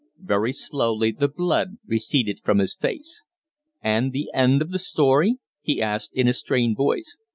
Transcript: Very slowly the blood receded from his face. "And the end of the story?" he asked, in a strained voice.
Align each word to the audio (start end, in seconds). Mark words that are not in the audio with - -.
Very 0.23 0.51
slowly 0.51 1.11
the 1.11 1.27
blood 1.27 1.77
receded 1.85 2.39
from 2.41 2.57
his 2.57 2.73
face. 2.73 3.23
"And 3.83 4.11
the 4.11 4.31
end 4.33 4.63
of 4.63 4.71
the 4.71 4.79
story?" 4.79 5.35
he 5.61 5.79
asked, 5.79 6.09
in 6.15 6.27
a 6.27 6.33
strained 6.33 6.75
voice. 6.75 7.17